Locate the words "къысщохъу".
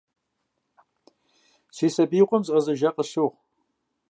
2.95-3.33